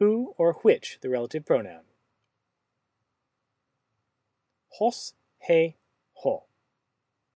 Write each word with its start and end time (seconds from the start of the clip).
who 0.00 0.34
or 0.38 0.54
which 0.62 0.98
the 1.02 1.10
relative 1.10 1.44
pronoun. 1.46 1.82
Hos, 4.78 5.12
he. 5.46 5.76